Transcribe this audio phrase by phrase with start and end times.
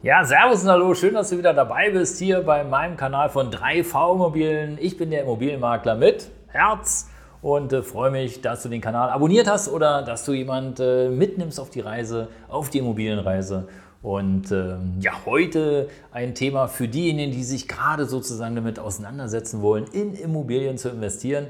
[0.00, 3.50] Ja, Servus und Hallo, schön, dass du wieder dabei bist hier bei meinem Kanal von
[3.50, 4.78] 3V Immobilien.
[4.80, 7.10] Ich bin der Immobilienmakler mit Herz
[7.42, 11.08] und äh, freue mich, dass du den Kanal abonniert hast oder dass du jemand äh,
[11.08, 13.66] mitnimmst auf die Reise, auf die Immobilienreise.
[14.00, 19.86] Und ähm, ja, heute ein Thema für diejenigen, die sich gerade sozusagen damit auseinandersetzen wollen,
[19.90, 21.48] in Immobilien zu investieren.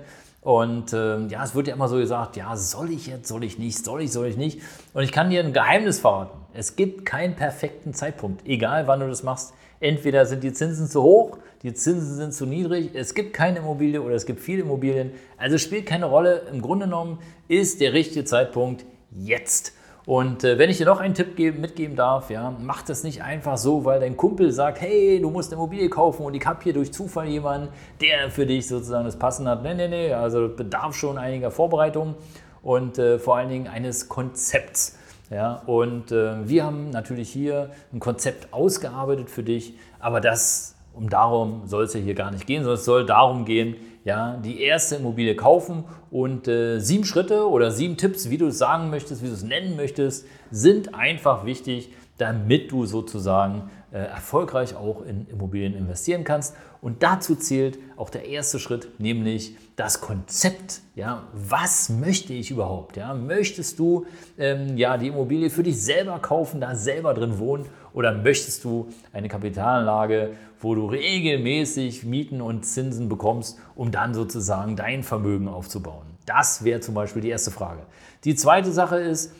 [0.48, 3.58] Und ähm, ja, es wird ja immer so gesagt, ja, soll ich jetzt, soll ich
[3.58, 4.62] nicht, soll ich, soll ich nicht.
[4.94, 6.38] Und ich kann dir ein Geheimnis verraten.
[6.54, 9.52] Es gibt keinen perfekten Zeitpunkt, egal wann du das machst.
[9.78, 14.00] Entweder sind die Zinsen zu hoch, die Zinsen sind zu niedrig, es gibt keine Immobilie
[14.00, 15.12] oder es gibt viele Immobilien.
[15.36, 16.44] Also spielt keine Rolle.
[16.50, 17.18] Im Grunde genommen
[17.48, 19.74] ist der richtige Zeitpunkt jetzt.
[20.08, 23.22] Und äh, wenn ich dir noch einen Tipp geben, mitgeben darf, ja, mach das nicht
[23.22, 26.62] einfach so, weil dein Kumpel sagt, hey, du musst eine Immobilie kaufen und ich habe
[26.62, 27.68] hier durch Zufall jemanden,
[28.00, 29.62] der für dich sozusagen das Passen hat.
[29.62, 32.14] Nee, nee, nee, also bedarf schon einiger Vorbereitung
[32.62, 34.98] und äh, vor allen Dingen eines Konzepts.
[35.28, 41.10] Ja, und äh, wir haben natürlich hier ein Konzept ausgearbeitet für dich, aber das, um
[41.10, 44.62] darum soll es ja hier gar nicht gehen, sondern es soll darum gehen, ja, die
[44.62, 49.22] erste Immobilie kaufen und äh, sieben Schritte oder sieben Tipps, wie du es sagen möchtest,
[49.22, 55.26] wie du es nennen möchtest, sind einfach wichtig, damit du sozusagen äh, erfolgreich auch in
[55.28, 56.54] Immobilien investieren kannst.
[56.80, 60.80] Und dazu zählt auch der erste Schritt, nämlich das Konzept.
[60.94, 62.96] Ja, was möchte ich überhaupt?
[62.96, 67.66] Ja, möchtest du ähm, ja, die Immobilie für dich selber kaufen, da selber drin wohnen?
[67.92, 74.76] Oder möchtest du eine Kapitalanlage, wo du regelmäßig Mieten und Zinsen bekommst, um dann sozusagen
[74.76, 76.06] dein Vermögen aufzubauen?
[76.26, 77.82] Das wäre zum Beispiel die erste Frage.
[78.24, 79.32] Die zweite Sache ist,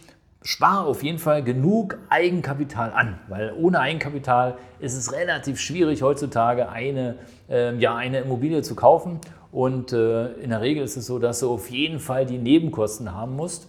[0.43, 6.69] spare auf jeden Fall genug Eigenkapital an, weil ohne Eigenkapital ist es relativ schwierig heutzutage
[6.69, 7.17] eine,
[7.51, 9.21] äh, ja, eine Immobilie zu kaufen.
[9.51, 13.15] Und äh, in der Regel ist es so, dass du auf jeden Fall die Nebenkosten
[13.15, 13.69] haben musst.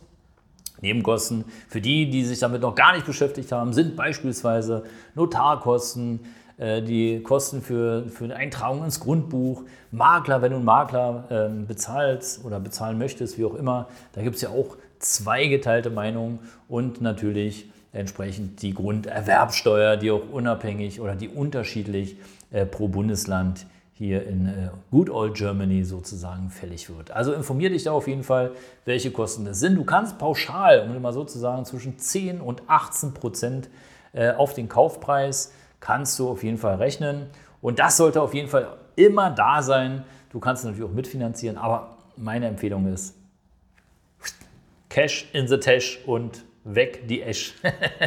[0.82, 1.46] Nebenkosten.
[1.68, 4.84] Für die, die sich damit noch gar nicht beschäftigt haben, sind beispielsweise
[5.16, 6.22] Notarkosten,
[6.58, 11.68] äh, die Kosten für, für eine Eintragung ins Grundbuch, Makler, wenn du einen Makler ähm,
[11.68, 17.02] bezahlst oder bezahlen möchtest, wie auch immer, da gibt es ja auch zweigeteilte Meinungen und
[17.02, 22.18] natürlich entsprechend die Grunderwerbsteuer, die auch unabhängig oder die unterschiedlich
[22.52, 23.66] äh, pro Bundesland
[24.00, 27.12] hier in äh, Good Old Germany sozusagen fällig wird.
[27.12, 28.54] Also informier dich da auf jeden Fall,
[28.86, 29.76] welche Kosten das sind.
[29.76, 33.70] Du kannst pauschal, um mal sozusagen zwischen 10 und 18 Prozent
[34.14, 35.52] äh, auf den Kaufpreis
[35.82, 37.28] kannst du auf jeden Fall rechnen.
[37.62, 40.06] Und das sollte auf jeden Fall immer da sein.
[40.30, 43.16] Du kannst natürlich auch mitfinanzieren, aber meine Empfehlung ist,
[44.88, 47.56] Cash in the Tash und weg die Esch.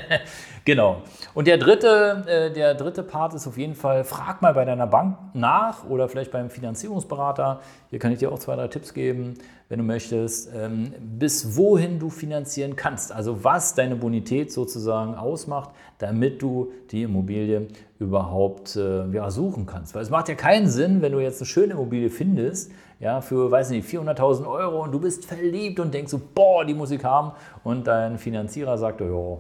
[0.65, 1.03] genau.
[1.35, 4.87] Und der dritte, äh, der dritte Part ist auf jeden Fall, frag mal bei deiner
[4.87, 7.61] Bank nach oder vielleicht beim Finanzierungsberater.
[7.91, 9.35] Hier kann ich dir auch zwei, drei Tipps geben,
[9.73, 13.11] wenn du möchtest, ähm, bis wohin du finanzieren kannst.
[13.11, 17.69] Also was deine Bonität sozusagen ausmacht, damit du die Immobilie
[17.99, 19.95] überhaupt äh, ja, suchen kannst.
[19.95, 23.51] Weil es macht ja keinen Sinn, wenn du jetzt eine schöne Immobilie findest, ja, für,
[23.51, 27.03] weiß nicht, 400.000 Euro und du bist verliebt und denkst so, boah, die muss ich
[27.03, 27.33] haben.
[27.65, 29.39] Und dein Finanzierer sagt, ja,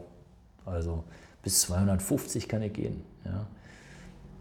[0.65, 1.05] also
[1.43, 3.05] bis 250 kann ich gehen.
[3.27, 3.45] Ja.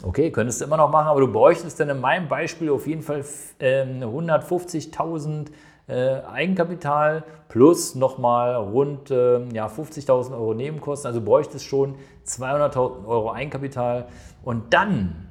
[0.03, 3.01] Okay, könntest du immer noch machen, aber du bräuchtest dann in meinem Beispiel auf jeden
[3.01, 3.25] Fall
[3.59, 5.47] äh, 150.000
[5.87, 11.07] äh, Eigenkapital plus nochmal rund äh, ja, 50.000 Euro Nebenkosten.
[11.07, 14.07] Also bräuchtest schon 200.000 Euro Eigenkapital.
[14.43, 15.27] Und dann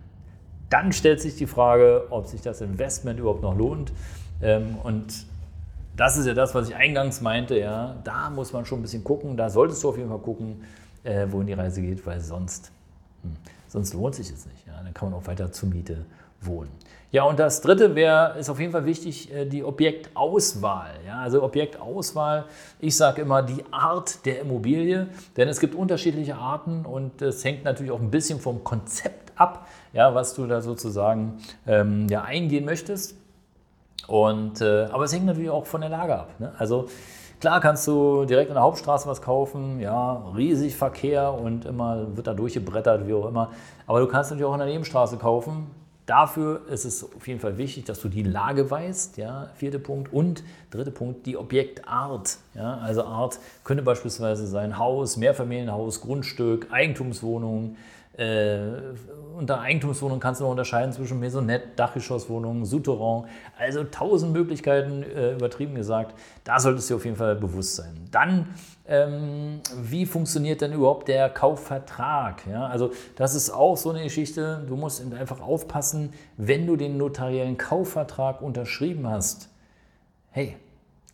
[0.70, 3.92] dann stellt sich die Frage, ob sich das Investment überhaupt noch lohnt.
[4.40, 5.26] Ähm, und
[5.96, 7.58] das ist ja das, was ich eingangs meinte.
[7.58, 9.36] Ja, da muss man schon ein bisschen gucken.
[9.36, 10.62] Da solltest du auf jeden Fall gucken,
[11.02, 12.70] äh, wohin die Reise geht, weil sonst,
[13.22, 13.32] hm,
[13.70, 14.66] sonst lohnt sich es nicht.
[14.66, 16.04] Ja, dann kann man auch weiter zur Miete
[16.40, 16.70] wohnen.
[17.12, 20.90] Ja, und das dritte wäre, ist auf jeden Fall wichtig, äh, die Objektauswahl.
[21.06, 22.44] Ja, also Objektauswahl,
[22.78, 27.64] ich sage immer die Art der Immobilie, denn es gibt unterschiedliche Arten und es hängt
[27.64, 32.64] natürlich auch ein bisschen vom Konzept ab, ja, was du da sozusagen ähm, ja, eingehen
[32.64, 33.16] möchtest.
[34.06, 36.38] Und, äh, aber es hängt natürlich auch von der Lage ab.
[36.38, 36.52] Ne?
[36.58, 36.88] Also
[37.40, 42.26] klar kannst du direkt an der Hauptstraße was kaufen, ja, riesig Verkehr und immer wird
[42.26, 43.50] da durchgebrettert, wie auch immer.
[43.86, 45.66] Aber du kannst natürlich auch an der Nebenstraße kaufen,
[46.10, 50.12] Dafür ist es auf jeden Fall wichtig, dass du die Lage weißt, ja, vierte Punkt.
[50.12, 50.42] Und
[50.72, 52.38] dritter Punkt, die Objektart.
[52.54, 57.76] Ja, also Art könnte beispielsweise sein Haus, Mehrfamilienhaus, Grundstück, Eigentumswohnung,
[58.20, 58.92] Äh,
[59.34, 63.24] unter Eigentumswohnungen kannst du noch unterscheiden zwischen Maisonette, Dachgeschosswohnungen, Souterrain.
[63.58, 66.14] Also tausend Möglichkeiten, äh, übertrieben gesagt.
[66.44, 67.94] Da solltest du auf jeden Fall bewusst sein.
[68.10, 68.48] Dann,
[68.86, 72.46] ähm, wie funktioniert denn überhaupt der Kaufvertrag?
[72.46, 74.66] Ja, also das ist auch so eine Geschichte.
[74.68, 79.48] Du musst einfach aufpassen, wenn du den notariellen Kaufvertrag unterschrieben hast.
[80.30, 80.56] Hey,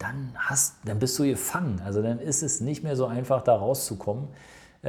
[0.01, 1.81] dann, hast, dann bist du gefangen.
[1.85, 4.27] Also dann ist es nicht mehr so einfach, da rauszukommen.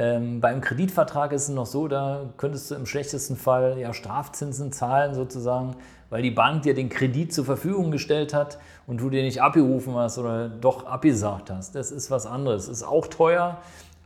[0.00, 4.70] Ähm, beim Kreditvertrag ist es noch so, da könntest du im schlechtesten Fall ja Strafzinsen
[4.70, 5.74] zahlen sozusagen,
[6.08, 9.96] weil die Bank dir den Kredit zur Verfügung gestellt hat und du dir nicht abgerufen
[9.96, 11.74] hast oder doch abgesagt hast.
[11.74, 12.68] Das ist was anderes.
[12.68, 13.58] Ist auch teuer,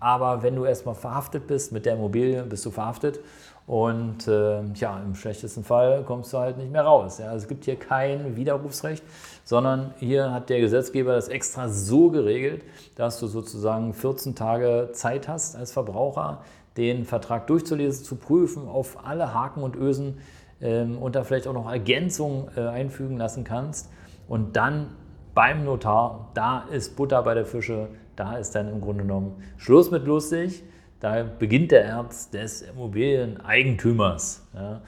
[0.03, 3.21] aber wenn du erstmal verhaftet bist mit der Immobilie, bist du verhaftet
[3.69, 7.19] und äh, ja, im schlechtesten Fall kommst du halt nicht mehr raus.
[7.19, 7.33] Ja.
[7.33, 9.05] Es gibt hier kein Widerrufsrecht,
[9.45, 12.65] sondern hier hat der Gesetzgeber das extra so geregelt,
[12.97, 16.41] dass du sozusagen 14 Tage Zeit hast als Verbraucher,
[16.77, 20.19] den Vertrag durchzulesen, zu prüfen, auf alle Haken und Ösen
[20.61, 23.89] ähm, und da vielleicht auch noch Ergänzungen äh, einfügen lassen kannst.
[24.27, 24.89] Und dann
[25.35, 29.91] beim Notar, da ist Butter bei der Fische, da ist dann im Grunde genommen Schluss
[29.91, 30.63] mit lustig.
[31.01, 34.47] Da beginnt der Erz des Immobilieneigentümers.
[34.55, 34.83] Ja.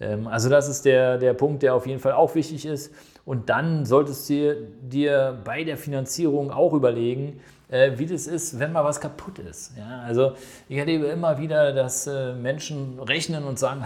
[0.00, 2.92] Ähm, also das ist der, der Punkt, der auf jeden Fall auch wichtig ist.
[3.24, 8.72] Und dann solltest du dir bei der Finanzierung auch überlegen, äh, wie das ist, wenn
[8.72, 9.76] mal was kaputt ist.
[9.76, 10.32] Ja, also
[10.70, 13.84] ich erlebe immer wieder, dass äh, Menschen rechnen und sagen,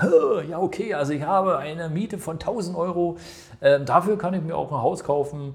[0.48, 3.16] ja okay, also ich habe eine Miete von 1000 Euro,
[3.58, 5.54] äh, dafür kann ich mir auch ein Haus kaufen,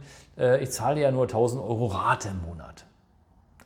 [0.62, 2.86] ich zahle ja nur 1000 Euro Rate im Monat.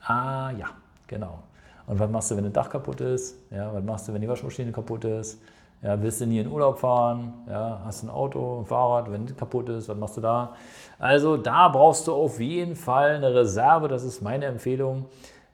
[0.03, 0.67] Ah ja,
[1.07, 1.43] genau.
[1.87, 3.37] Und was machst du, wenn ein Dach kaputt ist?
[3.51, 5.41] Ja, was machst du, wenn die Waschmaschine kaputt ist?
[5.83, 7.33] Ja, willst du nie in Urlaub fahren?
[7.49, 10.53] Ja, hast ein Auto, ein Fahrrad, wenn es kaputt ist, was machst du da?
[10.99, 15.05] Also da brauchst du auf jeden Fall eine Reserve, das ist meine Empfehlung.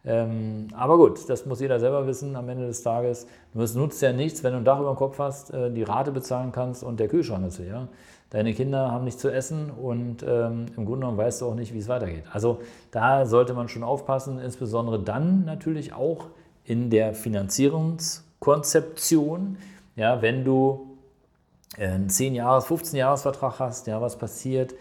[0.06, 3.28] Ähm, aber gut, das muss jeder selber wissen am Ende des Tages.
[3.56, 6.12] es nutzt ja nichts, wenn du ein Dach über dem Kopf hast, äh, die Rate
[6.12, 7.88] bezahlen kannst und der Kühlschrank ist leer.
[8.30, 11.74] Deine Kinder haben nichts zu essen und ähm, im Grunde genommen weißt du auch nicht,
[11.74, 12.26] wie es weitergeht.
[12.32, 12.60] Also
[12.92, 16.26] da sollte man schon aufpassen, insbesondere dann natürlich auch
[16.66, 19.56] in der Finanzierungskonzeption.
[19.96, 20.98] Ja, wenn du
[21.78, 24.76] einen 10-Jahres-, 15-Jahres-Vertrag hast, ja, was passiert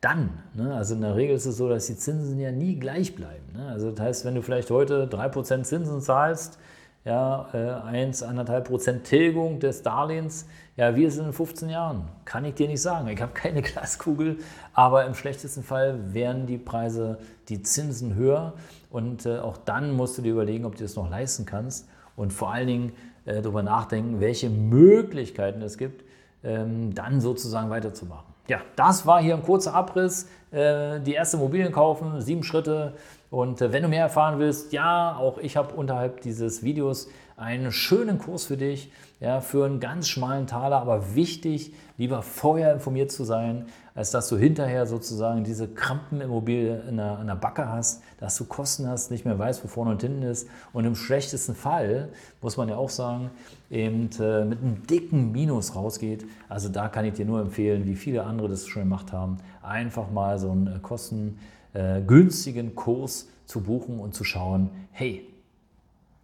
[0.00, 0.30] dann?
[0.54, 0.74] Ne?
[0.74, 3.44] Also in der Regel ist es so, dass die Zinsen ja nie gleich bleiben.
[3.54, 3.68] Ne?
[3.68, 6.58] Also das heißt, wenn du vielleicht heute 3% Zinsen zahlst,
[7.06, 10.46] ja, äh, 1, 1,5% Tilgung des Darlehens.
[10.76, 12.08] Ja, wie ist es in 15 Jahren?
[12.24, 13.06] Kann ich dir nicht sagen.
[13.06, 14.38] Ich habe keine Glaskugel,
[14.74, 17.18] aber im schlechtesten Fall wären die Preise,
[17.48, 18.54] die Zinsen höher
[18.90, 22.32] und äh, auch dann musst du dir überlegen, ob du das noch leisten kannst und
[22.32, 22.92] vor allen Dingen
[23.24, 26.04] äh, darüber nachdenken, welche Möglichkeiten es gibt,
[26.42, 28.26] ähm, dann sozusagen weiterzumachen.
[28.48, 30.28] Ja, das war hier ein kurzer Abriss.
[30.50, 32.94] Äh, die erste Immobilien kaufen, sieben Schritte,
[33.36, 37.70] und äh, wenn du mehr erfahren willst, ja, auch ich habe unterhalb dieses Videos einen
[37.70, 38.90] schönen Kurs für dich,
[39.20, 44.30] ja, für einen ganz schmalen Taler, aber wichtig, lieber vorher informiert zu sein, als dass
[44.30, 49.10] du hinterher sozusagen diese Krampenimmobilie in der, in der Backe hast, dass du Kosten hast,
[49.10, 52.08] nicht mehr weißt, wo vorne und hinten ist und im schlechtesten Fall,
[52.40, 53.30] muss man ja auch sagen,
[53.70, 56.24] eben äh, mit einem dicken Minus rausgeht.
[56.48, 60.10] Also da kann ich dir nur empfehlen, wie viele andere das schon gemacht haben, einfach
[60.10, 61.38] mal so einen äh, Kosten
[61.76, 65.26] äh, günstigen Kurs zu buchen und zu schauen, hey,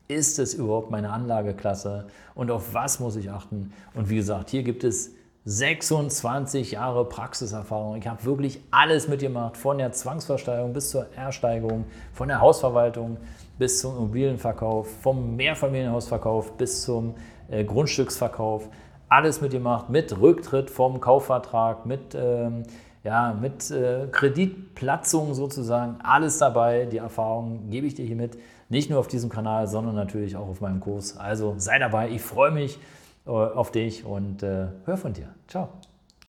[0.08, 3.72] ist es überhaupt meine Anlageklasse und auf was muss ich achten?
[3.94, 5.12] Und wie gesagt, hier gibt es
[5.44, 7.96] 26 Jahre Praxiserfahrung.
[7.96, 13.18] Ich habe wirklich alles mitgemacht, von der Zwangsversteigerung bis zur Ersteigerung, von der Hausverwaltung
[13.58, 17.14] bis zum Immobilienverkauf, vom Mehrfamilienhausverkauf bis zum
[17.50, 18.68] äh, Grundstücksverkauf.
[19.08, 22.62] Alles mitgemacht, mit Rücktritt vom Kaufvertrag, mit ähm,
[23.04, 26.86] ja, mit äh, Kreditplatzung sozusagen, alles dabei.
[26.86, 28.38] Die Erfahrung gebe ich dir hier mit.
[28.68, 31.16] Nicht nur auf diesem Kanal, sondern natürlich auch auf meinem Kurs.
[31.16, 32.10] Also sei dabei.
[32.10, 32.78] Ich freue mich
[33.26, 35.28] äh, auf dich und äh, hör von dir.
[35.48, 35.68] Ciao.